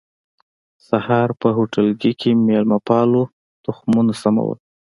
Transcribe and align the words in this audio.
سهار 0.87 1.29
په 1.41 1.47
هوټلګي 1.57 2.11
کې 2.19 2.29
مېلمه 2.45 2.77
پالو 2.87 3.23
تختونه 3.63 4.11
سمول. 4.21 4.57